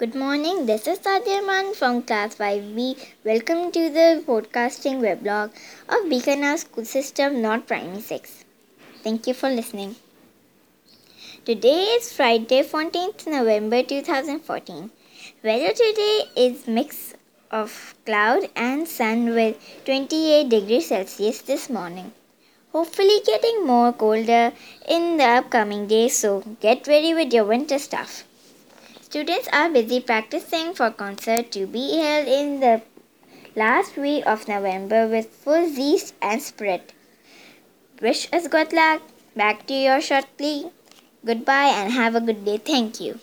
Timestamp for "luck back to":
38.74-39.72